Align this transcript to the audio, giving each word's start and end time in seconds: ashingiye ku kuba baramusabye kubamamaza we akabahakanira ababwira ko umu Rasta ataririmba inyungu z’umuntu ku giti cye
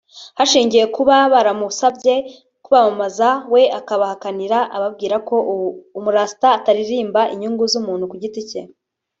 ashingiye 0.43 0.85
ku 0.87 0.91
kuba 0.95 1.15
baramusabye 1.33 2.15
kubamamaza 2.63 3.29
we 3.53 3.61
akabahakanira 3.79 4.59
ababwira 4.75 5.15
ko 5.27 5.35
umu 5.97 6.09
Rasta 6.15 6.47
ataririmba 6.57 7.21
inyungu 7.33 7.63
z’umuntu 7.71 8.05
ku 8.11 8.15
giti 8.23 8.41
cye 8.49 8.61